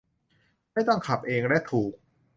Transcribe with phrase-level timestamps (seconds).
[0.73, 1.91] ไม่ต้องขับเอง และถูก